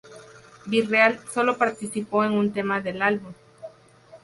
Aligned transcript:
B-real 0.67 1.19
solo 1.31 1.59
participó 1.59 2.25
en 2.25 2.31
un 2.31 2.51
tema 2.51 2.81
del 2.81 3.03
álbum. 3.03 3.33